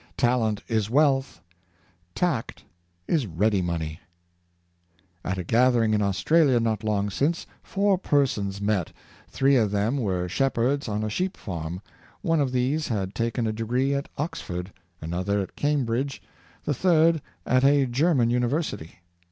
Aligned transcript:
Talent 0.17 0.63
is 0.67 0.89
wealth; 0.89 1.41
tact 2.15 2.63
is 3.07 3.27
ready 3.27 3.61
money." 3.61 3.99
"At 5.23 5.37
a 5.37 5.43
gath 5.43 5.75
ering 5.75 5.93
in 5.93 6.01
Australia 6.01 6.59
not 6.59 6.83
long 6.83 7.11
since, 7.11 7.45
four 7.61 7.99
persons 7.99 8.59
met, 8.59 8.93
three 9.27 9.55
of 9.57 9.69
them 9.69 9.97
were 9.99 10.27
shepherds 10.27 10.87
on 10.89 11.03
a 11.03 11.09
sheep 11.11 11.37
farm; 11.37 11.83
one 12.23 12.41
of 12.41 12.51
these 12.51 12.87
had 12.87 13.13
taken 13.13 13.45
a 13.45 13.53
degree 13.53 13.93
at 13.93 14.09
Oxford, 14.17 14.73
another 15.01 15.39
at 15.39 15.55
Cam 15.55 15.85
bridge, 15.85 16.19
the 16.63 16.73
third 16.73 17.21
at 17.45 17.63
a 17.63 17.85
German 17.85 18.31
University. 18.31 19.01